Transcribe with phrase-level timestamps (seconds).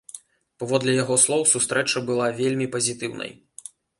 [0.61, 3.31] Паводле яго слоў сустрэча была вельмі пазітыўнай.